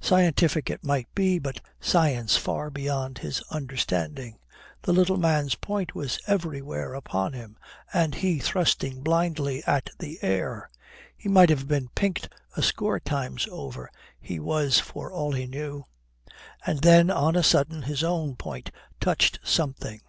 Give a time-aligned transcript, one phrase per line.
[0.00, 4.36] Scientific it might be, but science far beyond his understanding.
[4.82, 7.56] The little man's point was everywhere upon him
[7.92, 10.68] and he thrusting blindly at the air.
[11.16, 13.88] He might have been pinked a score times over,
[14.20, 15.84] he was for all he knew.
[16.66, 20.00] And then on a sudden his own point touched something.